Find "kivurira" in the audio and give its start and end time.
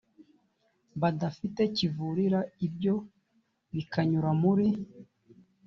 1.75-2.39